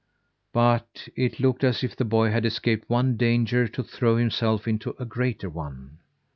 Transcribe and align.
But 0.51 1.09
it 1.15 1.39
looked 1.39 1.63
as 1.63 1.83
if 1.83 1.95
the 1.95 2.05
boy 2.05 2.31
had 2.31 2.43
escaped 2.43 2.89
one 2.89 3.17
danger 3.17 3.67
to 3.67 3.83
throw 3.83 4.17
himself 4.17 4.67
into 4.67 4.95
a 4.97 5.05
greater 5.05 5.47
one. 5.47 5.99